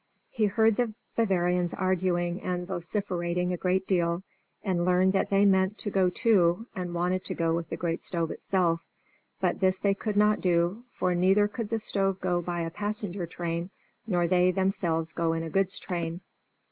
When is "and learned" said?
4.63-5.13